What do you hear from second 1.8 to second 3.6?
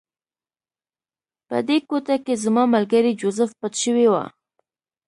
کوټه کې زما ملګری جوزف